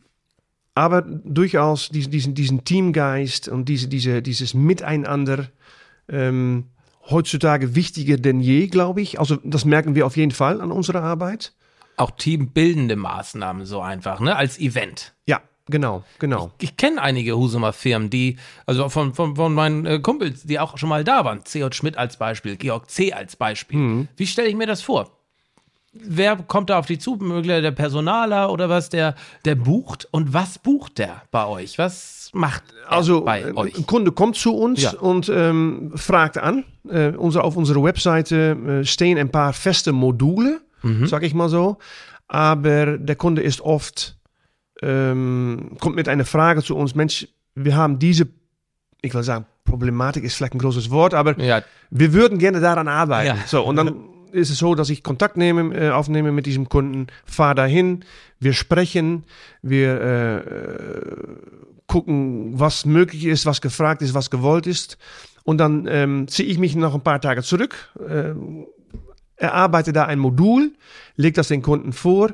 [0.76, 5.48] aber durchaus diesen, diesen, diesen Teamgeist und diese, diese, dieses Miteinander
[6.10, 6.66] ähm,
[7.10, 9.20] heutzutage wichtiger denn je, glaube ich.
[9.20, 11.54] Also das merken wir auf jeden Fall an unserer Arbeit.
[11.98, 14.36] Auch teambildende Maßnahmen so einfach, ne?
[14.36, 15.14] Als Event.
[15.28, 16.52] Ja, genau, genau.
[16.60, 20.78] Ich kenne einige Husumer Firmen, die, also von, von, von meinen äh, Kumpels, die auch
[20.78, 21.46] schon mal da waren.
[21.46, 21.74] C.J.
[21.76, 23.14] Schmidt als Beispiel, Georg C.
[23.14, 23.78] als Beispiel.
[23.80, 24.08] Mhm.
[24.18, 25.12] Wie stelle ich mir das vor?
[25.96, 27.18] Wer kommt da auf die zu?
[27.18, 28.90] Möglicherweise der Personaler oder was?
[28.90, 29.14] Der,
[29.46, 30.08] der bucht?
[30.10, 31.78] Und was bucht der bei euch?
[31.78, 33.78] Was macht er Also bei äh, euch?
[33.78, 34.94] ein Kunde kommt zu uns Ja.
[34.98, 36.66] und ähm, fragt an.
[36.90, 41.08] Äh, unsere, auf unserer Webseite äh, stehen ein paar feste Module, Mhm.
[41.08, 41.78] sag ich mal so.
[42.28, 44.17] Aber der Kunde ist oft,
[44.82, 48.28] ähm, kommt mit einer Frage zu uns, Mensch, wir haben diese,
[49.02, 52.88] ich will sagen, Problematik ist vielleicht ein großes Wort, aber Ja, wir würden gerne daran
[52.88, 53.28] arbeiten.
[53.28, 53.38] Ja.
[53.46, 53.96] So, und dann
[54.32, 58.04] ist es so, dass ich Kontakt nehme, äh, aufnehme mit diesem Kunden, fahre dahin,
[58.39, 59.24] wir sprechen,
[59.62, 60.41] wir äh,
[61.88, 64.98] gucken, was möglich ist, was gefragt ist, was gewollt ist.
[65.43, 68.34] Und dann ähm, ziehe ich mich noch ein paar Tage zurück, äh,
[69.44, 70.72] erarbeite da ein Modul,
[71.16, 72.34] lege das den Kunden vor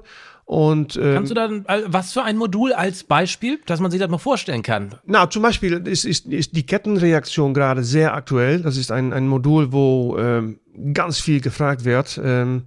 [0.49, 4.09] und ähm, kannst du dann, was für ein Modul als Beispiel, dass man sich das
[4.09, 4.95] mal vorstellen kann?
[5.05, 8.63] Na, zum Beispiel ist, ist, ist die Kettenreaktion gerade sehr aktuell.
[8.63, 10.59] Das ist ein, ein Modul, wo ähm,
[10.91, 12.19] ganz viel gefragt wird.
[12.23, 12.63] Ähm,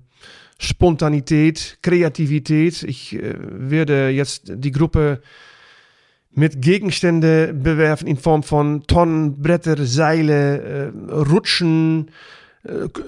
[0.60, 2.84] Spontanität, Kreativität.
[2.84, 5.20] Ich äh, werde jetzt die Gruppe
[6.30, 12.12] mit Gegenstände bewerfen in Form von Tonnen, Bretter, Seile, äh, Rutschen,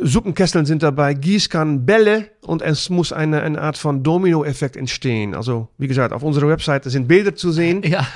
[0.00, 5.34] Suppenkesseln sind dabei, Gießkannen, Bälle und es muss eine, eine Art von Domino-Effekt entstehen.
[5.34, 7.82] Also, wie gesagt, auf unserer Webseite sind Bilder zu sehen.
[7.84, 8.06] Ja,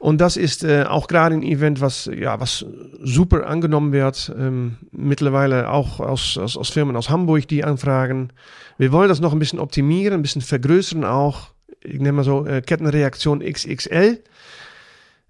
[0.00, 2.64] Und das ist äh, auch gerade ein Event, was ja was
[3.02, 4.32] super angenommen wird.
[4.36, 8.32] Ähm, mittlerweile auch aus, aus, aus Firmen aus Hamburg, die anfragen.
[8.78, 11.50] Wir wollen das noch ein bisschen optimieren, ein bisschen vergrößern auch.
[11.84, 14.22] Ich nenne mal so äh, Kettenreaktion XXL.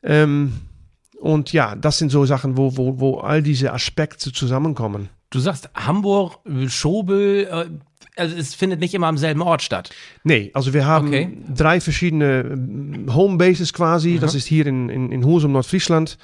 [0.05, 0.53] Ähm,
[1.21, 5.09] und ja, das sind so Sachen, wo, wo, wo all diese Aspekte zusammenkommen.
[5.31, 7.67] du sagst Hamburg, Schobel, äh,
[8.17, 9.91] also es findet nicht immer am selben Ort statt.
[10.25, 11.39] Nee, also wir haben Okay.
[11.55, 14.19] drei verschiedene ähm, Homebases quasi.
[14.19, 16.19] Das ist hier in, in, in Husum, Nordfriesland.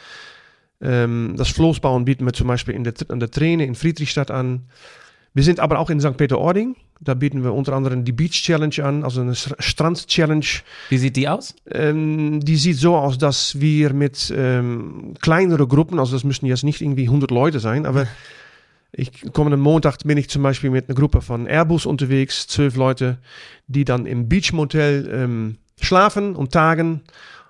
[0.81, 4.65] Ähm, das Floßbauen bieten wir zum Beispiel in der, an der Träne in Friedrichstadt an.
[5.37, 6.17] Wir sind aber auch in St.
[6.17, 6.77] Peter-Ording.
[6.99, 10.47] Da bieten wir unter anderem die Beach Challenge an, also eine Str- Strand-Challenge.
[10.89, 11.55] Wie sieht die aus?
[11.71, 16.65] Ähm, die sieht so aus, dass wir mit ähm, kleineren Gruppen, also das müssen jetzt
[16.65, 18.07] nicht irgendwie 100 Leute sein, aber
[18.93, 23.19] ich kommenden Montag bin ich zum Beispiel mit einer Gruppe von Airbus unterwegs, zwölf Leute,
[23.67, 27.03] die dann im Beachmotel ähm, schlafen und tagen.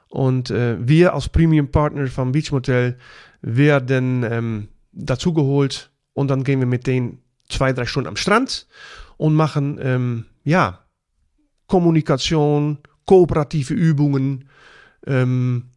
[0.08, 2.98] Und äh, wir als Premium Partner vom Beachmotel
[3.42, 8.66] werden ähm, dazugeholt und dann gehen wir mit denen zwei, drei Stunden am Strand
[9.16, 10.80] und machen ähm, ja
[11.66, 14.48] Kommunikation, kooperative Übungen.
[15.06, 15.70] Ähm,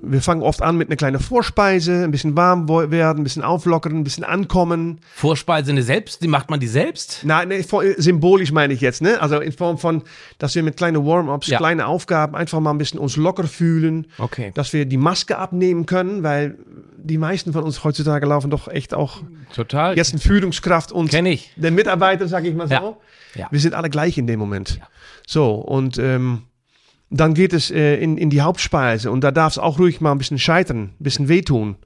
[0.00, 3.92] wir fangen oft an mit einer kleinen Vorspeise, ein bisschen warm werden, ein bisschen auflockern,
[3.98, 5.00] ein bisschen ankommen.
[5.14, 7.20] Vorspeise eine selbst, die macht man die selbst?
[7.24, 9.20] Nein, vor- symbolisch meine ich jetzt, ne?
[9.20, 10.02] Also in Form von,
[10.38, 11.58] dass wir mit kleinen Warm-ups, Ja.
[11.58, 14.52] kleine Aufgaben einfach mal ein bisschen uns locker fühlen, Okay.
[14.54, 16.58] dass wir die Maske abnehmen können, weil
[16.96, 19.22] die meisten von uns heutzutage laufen doch echt auch
[19.54, 19.96] Total.
[19.96, 21.50] jetzt in Führungskraft und Kenn ich.
[21.56, 22.74] der Mitarbeiter, sage ich mal so.
[22.74, 22.96] Ja.
[23.34, 23.48] Ja.
[23.50, 24.76] Wir sind alle gleich in dem Moment.
[24.78, 24.86] Ja.
[25.26, 26.42] So, und ähm,
[27.12, 30.12] dann geht es äh, in, in die Hauptspeise und da darf es auch ruhig mal
[30.12, 31.76] ein bisschen scheitern, ein bisschen wehtun.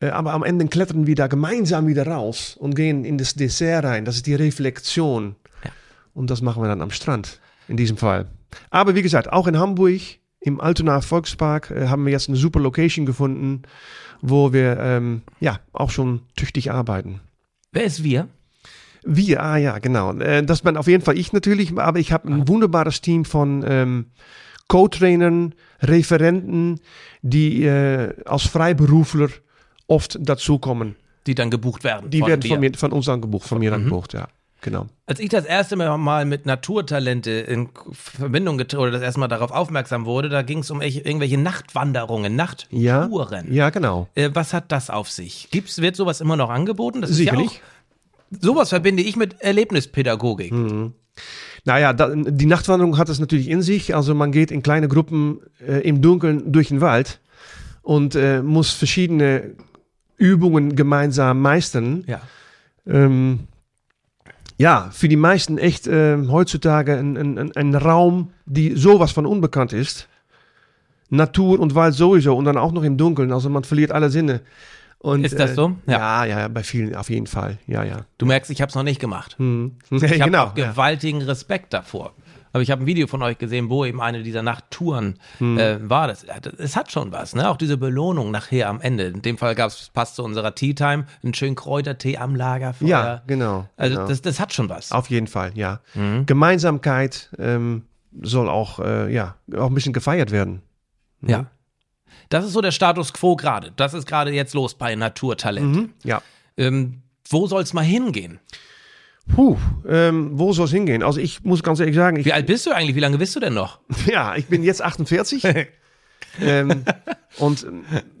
[0.00, 3.84] Äh, aber am Ende klettern wir da gemeinsam wieder raus und gehen in das Dessert
[3.84, 4.04] rein.
[4.04, 5.34] Das ist die Reflexion.
[5.64, 5.70] Ja.
[6.14, 8.26] Und das machen wir dann am Strand, in diesem Fall.
[8.70, 10.00] Aber wie gesagt, auch in Hamburg,
[10.40, 13.62] im Altona Volkspark, äh, haben wir jetzt eine super Location gefunden,
[14.20, 17.20] wo wir ähm, ja auch schon tüchtig arbeiten.
[17.72, 18.28] Wer ist wir?
[19.06, 20.12] Wir, ah ja, genau.
[20.14, 23.64] Äh, das bin auf jeden Fall ich natürlich, aber ich habe ein wunderbares Team von
[23.66, 24.06] ähm,
[24.68, 26.80] Co-Trainern, Referenten,
[27.22, 29.28] die äh, als Freiberufler
[29.86, 30.96] oft dazukommen.
[31.26, 32.10] Die dann gebucht werden.
[32.10, 32.48] Die werden dir.
[32.50, 34.28] von, mir, von uns dann gebucht, von mir dann gebucht, ja.
[34.62, 34.86] Genau.
[35.06, 39.52] Als ich das erste Mal mit Naturtalente in Verbindung getreten oder das erste Mal darauf
[39.52, 42.36] aufmerksam wurde, da ging es um irgendwelche Nachtwanderungen,
[42.70, 43.52] Ja, Nachttouren.
[43.52, 44.08] ja, genau.
[44.14, 45.48] Äh, was hat das auf sich?
[45.52, 47.02] Gibt's, wird sowas immer noch angeboten?
[47.02, 47.46] Das Sicherlich.
[47.46, 47.75] Ist ja auch,
[48.30, 50.52] sowas verbinde ich mit Erlebnispädagogik.
[51.64, 53.94] Naja, da, die Nachtwanderung hat es natürlich in sich.
[53.94, 57.20] Also man geht in kleine Gruppen äh, im Dunkeln durch den Wald
[57.82, 59.54] und äh, muss verschiedene
[60.16, 62.04] Übungen gemeinsam meistern.
[62.06, 62.20] Ja.
[62.86, 63.40] Ähm,
[64.58, 69.26] ja, für die meisten echt ähm, heutzutage ein, ein, ein- ein Raum, die sowas von
[69.26, 70.08] unbekannt ist.
[71.10, 73.32] Natur und Wald sowieso und dann auch noch im Dunkeln.
[73.32, 74.40] Also man verliert alle Sinne.
[75.06, 75.76] Und, Ist das so?
[75.86, 76.24] Ja.
[76.24, 77.58] ja, ja, bei vielen auf jeden Fall.
[77.68, 77.98] Ja, ja.
[78.18, 79.38] Du merkst, ich habe es noch nicht gemacht.
[79.38, 79.76] Hm.
[79.88, 80.50] Ich habe genau.
[80.52, 82.12] gewaltigen Respekt davor.
[82.52, 85.58] Aber ich habe ein Video von euch gesehen, wo eben eine dieser Nachttouren Hm.
[85.58, 86.08] äh, war.
[86.08, 86.26] Das,
[86.58, 87.48] es hat schon was, ne?
[87.48, 89.04] Auch diese Belohnung nachher am Ende.
[89.04, 92.88] In dem Fall gab's passt zu unserer Tea Time, einen schönen Kräutertee am Lagerfeuer.
[92.88, 93.68] Ja, genau.
[93.76, 94.08] Also genau.
[94.08, 94.90] das, das hat schon was.
[94.90, 95.82] Auf jeden Fall, ja.
[95.94, 96.26] Mhm.
[96.26, 97.84] Gemeinsamkeit ähm,
[98.22, 100.62] soll auch, äh, ja, auch ein bisschen gefeiert werden.
[101.22, 101.46] Ja.
[102.28, 103.72] Das ist so der Status quo gerade.
[103.76, 105.74] Das ist gerade jetzt los bei Naturtalent.
[105.76, 105.90] Mhm.
[106.04, 106.22] Ja.
[106.56, 108.38] Ähm, wo soll's mal hingehen?
[109.34, 109.56] Puh,
[109.88, 111.02] ähm, wo soll es hingehen?
[111.02, 112.94] Also ich muss ganz ehrlich sagen, ich, Wie alt bist du eigentlich?
[112.94, 113.80] Wie lange bist du denn noch?
[114.06, 115.42] ja, ich bin jetzt 48
[116.40, 116.84] ähm,
[117.38, 117.66] und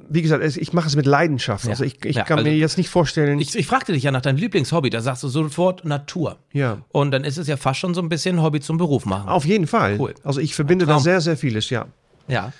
[0.08, 1.68] wie gesagt, es- ich mache es mit Leidenschaft.
[1.68, 3.38] Also ich, ich Ja, kann also- mir jetzt nicht vorstellen.
[3.40, 4.90] Ich, ich fragte dich ja nach deinem Lieblingshobby.
[4.90, 6.38] Da sagst du sofort Natur.
[6.52, 9.28] ja, Und dann ist es ja fast schon so ein bisschen Hobby zum Beruf machen.
[9.28, 9.96] auf jeden Fall.
[10.00, 10.14] Cool.
[10.24, 11.86] Also ich verbinde da sehr, sehr vieles, ja.
[12.28, 12.52] Ja.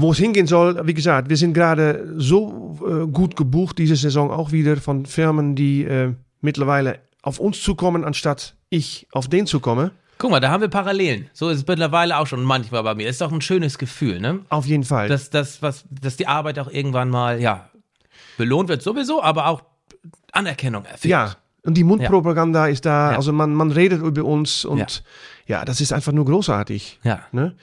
[0.00, 4.30] Wo es hingehen soll, wie gesagt, wir sind gerade so äh, gut gebucht diese Saison
[4.30, 9.90] auch wieder von Firmen, die äh, mittlerweile auf uns zukommen, anstatt ich auf den zukomme.
[10.18, 11.28] Guck mal, da haben wir Parallelen.
[11.32, 13.08] So ist es mittlerweile auch schon manchmal bei mir.
[13.08, 14.38] Ist doch ein schönes Gefühl, ne?
[14.50, 15.08] Auf jeden Fall.
[15.08, 17.68] Dass, dass, was, dass die Arbeit auch irgendwann mal, ja,
[18.36, 19.62] belohnt wird sowieso, aber auch
[20.30, 21.04] Anerkennung erfährt.
[21.06, 21.34] Ja,
[21.64, 23.16] und die Mundpropaganda ist da, Ja.
[23.16, 25.02] also man, man redet über uns und
[25.46, 25.64] ja.
[25.64, 27.00] das ist einfach nur großartig.
[27.02, 27.20] Ja.
[27.32, 27.56] Ne?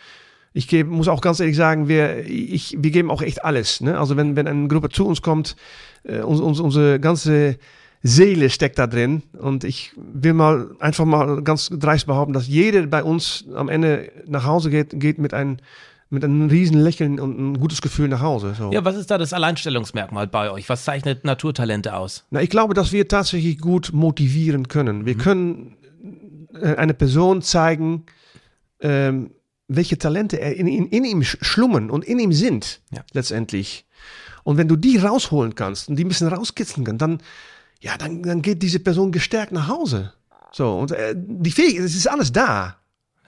[0.55, 3.81] Ich gebe, muss auch ganz ehrlich sagen, wir, ich, wir geben auch echt alles.
[3.81, 3.99] Ne?
[3.99, 5.57] Also wenn, wenn eine Gruppe zu uns kommt,
[6.03, 7.57] äh, uns, uns, unsere ganze
[8.01, 12.87] Seele steckt da drin und ich will mal einfach mal ganz dreist behaupten, dass jeder
[12.87, 15.57] bei uns am Ende nach Hause geht, geht mit einem
[16.09, 18.53] mit einem riesen Lächeln und ein gutes Gefühl nach Hause.
[18.57, 18.71] So.
[18.71, 20.69] Ja, was ist da das Alleinstellungsmerkmal bei euch?
[20.69, 22.23] Was zeichnet Naturtalente aus?
[22.29, 25.05] Na, ich glaube, dass wir tatsächlich gut motivieren können.
[25.05, 25.75] Wir können
[26.61, 28.05] äh, eine Person zeigen,
[28.79, 29.31] ähm,
[29.67, 33.01] welche Talente er in, in, in ihm sch- schlummern und in ihm sind, Ja.
[33.13, 33.85] letztendlich.
[34.43, 37.19] Und wenn du die rausholen kannst und die ein bisschen rauskitzeln kannst, dann,
[37.81, 40.13] ja, dann, dann geht diese Person gestärkt nach Hause.
[40.51, 42.77] So, und äh, die Fähigkeit, es ist alles da.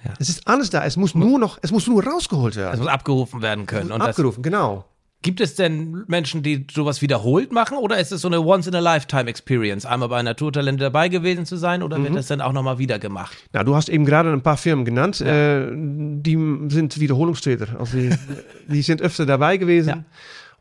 [0.06, 0.14] Ja.
[0.20, 0.86] Es ist alles da.
[0.86, 2.80] Es muss nur noch, es muss nur rausgeholt Es werden.
[2.80, 3.92] muss abgerufen werden können.
[3.92, 4.86] Und das, Abgerufen, genau.
[5.24, 10.10] Gibt es denn Menschen, die sowas wiederholt machen oder ist es so eine Once-in-a-Lifetime-Experience, einmal
[10.10, 12.04] bei Naturtalente dabei gewesen zu sein oder Mhm.
[12.04, 13.36] wird das dann auch nochmal wieder gemacht?
[13.54, 16.38] Na, du hast eben gerade ein paar Firmen genannt, äh, die
[16.70, 17.80] sind Wiederholungstäter.
[17.80, 18.10] Also die,
[18.68, 20.04] die sind öfter dabei gewesen Ja.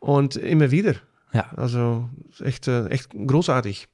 [0.01, 0.95] und immer wieder.
[1.33, 1.47] Ja.
[1.57, 2.09] Also
[2.43, 3.89] echt, äh, echt großartig.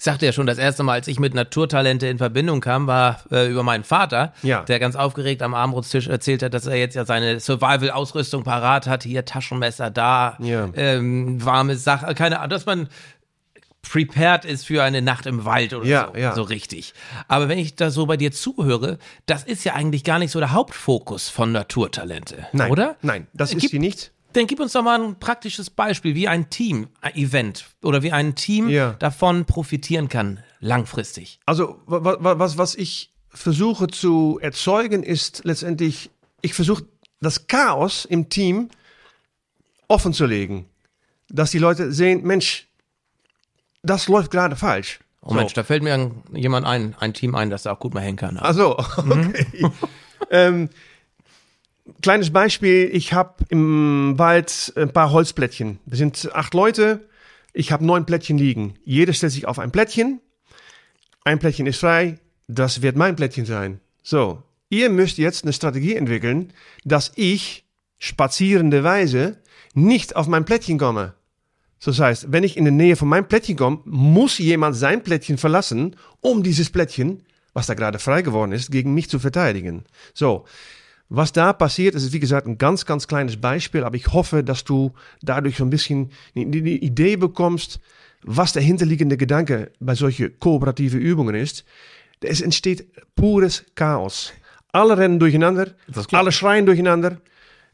[0.00, 3.18] Ich sagte ja schon, das erste Mal, als ich mit Naturtalente in Verbindung kam, war
[3.32, 4.62] äh, über meinen Vater, Ja.
[4.62, 9.02] der ganz aufgeregt am Abendbrotstisch erzählt hat, dass er jetzt ja seine Survival-Ausrüstung parat hat.
[9.02, 10.68] Hier Taschenmesser da, Ja.
[10.76, 12.88] ähm, warme Sachen, keine Ahnung, dass man
[13.82, 16.32] prepared ist für eine Nacht im Wald oder Ja, so, ja.
[16.32, 16.94] so richtig.
[17.26, 20.38] Aber wenn ich da so bei dir zuhöre, das ist ja eigentlich gar nicht so
[20.38, 22.94] der Hauptfokus von Naturtalente, Nein, oder?
[23.02, 24.12] Nein, das ist Gib- sie nicht.
[24.34, 28.68] Dann gib uns doch mal ein praktisches Beispiel, wie ein Team-Event oder wie ein Team
[28.68, 28.92] Ja.
[28.94, 31.40] davon profitieren kann, langfristig.
[31.46, 36.10] Also wa- wa- was, was ich versuche zu erzeugen, ist letztendlich,
[36.42, 36.84] ich versuche
[37.20, 38.68] das Chaos im Team
[39.88, 40.66] offen zu legen.
[41.30, 42.66] Dass die Leute sehen, Mensch,
[43.82, 45.00] das läuft gerade falsch.
[45.22, 48.00] Oh Mensch, da fällt mir jemand ein, ein Team ein, das da auch gut mal
[48.02, 48.36] hängen kann.
[48.38, 49.70] Also, okay.
[50.30, 50.70] ähm,
[52.02, 55.78] kleines Beispiel, ich habe im Wald ein paar Holzplättchen.
[55.86, 57.06] Wir sind acht Leute,
[57.52, 58.74] ich habe neun Plättchen liegen.
[58.84, 60.20] Jeder stellt sich auf ein Plättchen.
[61.24, 63.80] Ein Plättchen ist frei, das wird mein Plättchen sein.
[64.02, 66.52] So, ihr müsst jetzt eine Strategie entwickeln,
[66.84, 67.64] dass ich
[67.98, 69.38] spazierende Weise
[69.74, 71.14] nicht auf mein Plättchen komme.
[71.78, 75.02] So, das heißt, wenn ich in die Nähe von meinem Plättchen komme, muss jemand sein
[75.02, 77.22] Plättchen verlassen, um dieses Plättchen,
[77.52, 79.84] was da gerade frei geworden ist, gegen mich zu verteidigen.
[80.14, 80.44] So,
[81.08, 84.64] was da passiert, ist wie gesagt ein ganz, ganz kleines Beispiel, aber ich hoffe, dass
[84.64, 84.92] du
[85.22, 87.80] dadurch so ein bisschen die, Idee bekommst,
[88.22, 91.64] was der hinterliegende Gedanke bei solchen kooperatieve Übungen ist.
[92.20, 94.32] Es entsteht pures Chaos.
[94.72, 95.68] Alle rennen durcheinander,
[96.12, 97.18] alle schreien durcheinander.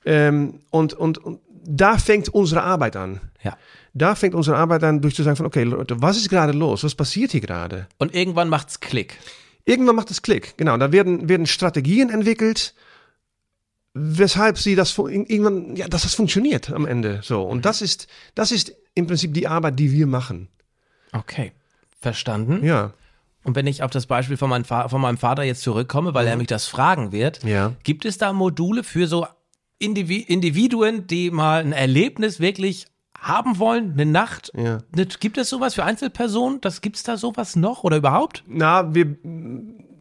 [0.05, 3.20] Ähm, und, und, und da fängt unsere Arbeit an.
[3.42, 3.57] Ja.
[3.94, 6.85] Da fängt unsere Arbeit an, durch zu sagen von, okay, Leute, was ist gerade los?
[6.85, 7.88] Was passiert hier gerade?
[7.99, 9.18] Und irgendwann macht's Klick.
[9.64, 10.77] Irgendwann macht es Klick, genau.
[10.77, 12.75] Da werden, werden Strategien entwickelt,
[13.94, 17.20] weshalb sie das irgendwann, ja, dass das funktioniert am Ende.
[17.22, 17.42] So.
[17.42, 20.48] Und das ist, das ist im Prinzip die Arbeit, die wir machen.
[21.12, 21.52] Okay.
[22.00, 22.64] Verstanden.
[22.64, 22.92] Ja.
[23.44, 26.26] Und wenn ich auf das Beispiel von, meinem Fa- von meinem Vater jetzt zurückkomme, weil
[26.26, 27.72] er mich das fragen wird, Ja.
[27.85, 29.26] gibt es da Module für so
[29.78, 32.87] Indivi Individuen, die mal ein Erlebnis wirklich
[33.18, 34.50] haben wollen, eine Nacht?
[34.57, 34.78] Ja.
[35.20, 36.61] Gibt es sowas für Einzelpersonen?
[36.61, 38.44] Das gibt's da sowas noch oder überhaupt?
[38.46, 39.16] Na, wir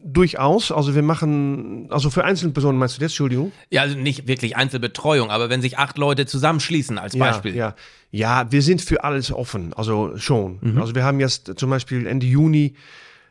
[0.04, 3.52] durchaus, also wir machen, also für einzelne Personen meinst du das, Entschuldigung?
[3.70, 7.56] Ja, also nicht wirklich Einzelbetreuung, aber wenn sich acht Leute zusammenschließen als Beispiel.
[7.56, 7.74] Ja,
[8.10, 8.42] ja.
[8.42, 10.78] ja, wir sind für alles offen, also schon.
[10.78, 12.74] Also wir haben jetzt zum Beispiel Ende Juni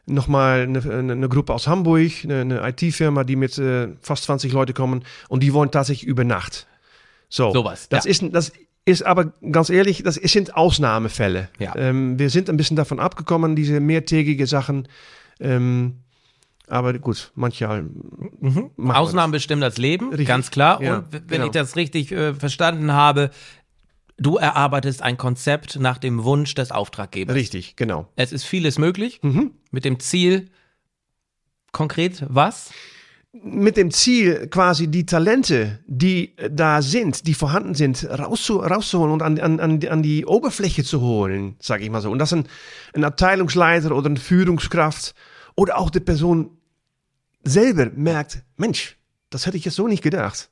[0.06, 4.52] nochmal eine, eine, eine Gruppe aus Hamburg, eine, eine IT-Firma, die mit äh, fast 20
[4.52, 6.68] Leute kommen und die wollen tatsächlich über Nacht.
[7.30, 8.12] So, Sowas, Das ja.
[8.12, 8.52] ist, das
[8.86, 11.50] ist aber ganz ehrlich, das sind Ausnahmefälle.
[11.60, 11.76] Ja.
[11.76, 14.88] Ähm, wir sind ein bisschen davon abgekommen, diese mehrtägige Sachen.
[15.40, 16.03] Ähm,
[16.74, 17.84] aber gut, manchmal.
[17.84, 20.28] machen wir Ausnahmen bestimmen das Leben, Richtig.
[20.28, 20.82] ganz klar.
[20.82, 21.46] Ja, Und wenn genau.
[21.46, 23.30] ich das richtig äh, verstanden habe,
[24.18, 27.36] du erarbeitest ein Konzept nach dem Wunsch des Auftraggebers.
[27.36, 28.08] Richtig, genau.
[28.16, 29.52] Es ist vieles möglich Mhm.
[29.72, 30.50] mit dem Ziel,
[31.72, 32.72] konkret was?
[33.42, 39.12] mit dem Ziel, quasi die Talente, die äh, da sind, die vorhanden sind, rauszu, rauszuholen
[39.12, 42.12] und an, an, an die Oberfläche zu holen, sage ich mal so.
[42.12, 42.46] Und dass ein,
[42.94, 45.16] ein Abteilungsleiter oder eine Führungskraft
[45.56, 46.52] oder auch die Person
[47.44, 48.98] selber merkt, Mensch,
[49.30, 50.50] das hätte ich jetzt so nicht gedacht.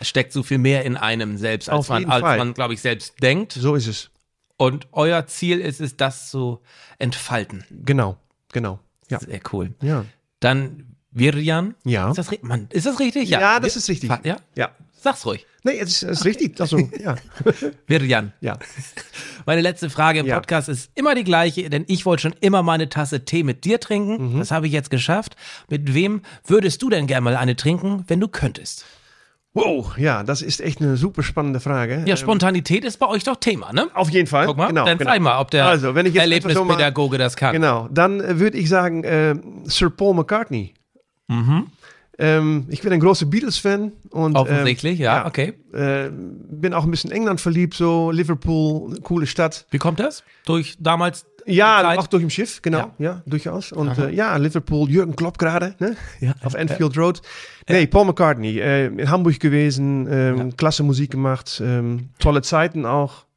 [0.00, 2.38] Es steckt so viel mehr in einem selbst, als Auf man, jeden als Fall.
[2.38, 3.52] man glaube ich, selbst denkt.
[3.52, 4.10] So ist es.
[4.56, 6.60] Und euer Ziel ist es, das zu
[6.98, 7.64] entfalten.
[7.70, 8.16] Genau,
[8.52, 8.80] genau.
[9.08, 9.20] Ja.
[9.20, 9.74] Sehr cool.
[9.82, 10.04] Ja.
[10.40, 11.74] Dann Virjan.
[11.84, 12.10] Ja.
[12.10, 13.28] Ist das, Mann, ist das richtig?
[13.28, 14.10] Ja, das ist richtig.
[14.24, 14.36] Ja?
[14.54, 14.70] Ja.
[15.00, 15.46] Sag's ruhig.
[15.64, 16.60] Nee, es ist, es ist richtig.
[16.60, 17.16] Also, ja.
[17.86, 18.32] Virjan.
[18.40, 18.58] Ja.
[19.46, 20.36] Meine letzte Frage im Ja.
[20.36, 23.64] Podcast ist immer die gleiche, denn ich wollte schon immer mal eine Tasse Tee mit
[23.64, 24.34] dir trinken.
[24.34, 24.38] Mhm.
[24.38, 25.36] Das habe ich jetzt geschafft.
[25.68, 28.84] Mit wem würdest du denn gerne mal eine trinken, wenn du könntest?
[29.54, 32.04] Wow, ja, das ist echt eine super spannende Frage.
[32.06, 33.88] Ja, Spontanität ist bei euch doch Thema, ne?
[33.94, 34.46] Auf jeden Fall.
[34.46, 35.10] Guck mal, genau, dann genau.
[35.10, 37.54] zeig mal, ob der also, wenn ich jetzt einfach so mal- Erlebnispädagoge das kann.
[37.54, 39.34] Genau, dann äh, würde ich sagen äh,
[39.64, 40.74] Sir Paul McCartney.
[42.18, 43.92] Ähm, ich bin ein großer Beatles-Fan.
[44.10, 45.54] und Offensichtlich, ähm, ja, okay.
[45.72, 49.66] Äh, bin auch ein bisschen England verliebt, so Liverpool, eine coole Stadt.
[49.70, 50.24] Wie kommt das?
[50.44, 51.98] Durch damals Ja, Zeit?
[51.98, 52.90] auch durch im Schiff, genau.
[52.98, 53.70] Ja, durchaus.
[53.72, 55.96] Und äh, ja, Liverpool, Jürgen Klopp gerade, ne?
[56.20, 56.34] Ja.
[56.42, 57.22] auf Anfield Road.
[57.68, 63.27] Nee, Paul McCartney, äh, in Hamburg gewesen, ähm, klasse Musik gemacht, ähm, tolle Zeiten auch.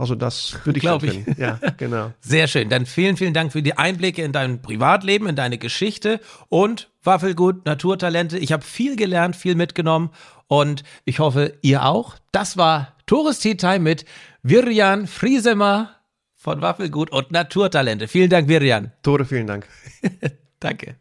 [0.00, 1.38] Also das würde ich Glaub schon ich.
[1.38, 2.12] Ja, genau.
[2.20, 2.70] Sehr schön.
[2.70, 7.66] Dann vielen, vielen Dank für die Einblicke in dein Privatleben, in deine Geschichte und Waffelgut,
[7.66, 8.38] Naturtalente.
[8.38, 10.10] Ich habe viel gelernt, viel mitgenommen
[10.46, 12.16] und ich hoffe, ihr auch.
[12.32, 14.06] Das war Tourist Tea Time mit
[14.42, 15.96] Virjan Friesemer
[16.34, 18.08] von Waffelgut und Naturtalente.
[18.08, 18.92] Vielen Dank, Virjan.
[19.02, 19.68] Tore, vielen Dank.
[20.60, 20.96] Danke.